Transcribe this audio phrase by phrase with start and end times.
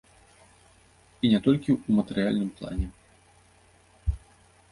[1.27, 2.87] І не толькі ў матэрыяльным плане.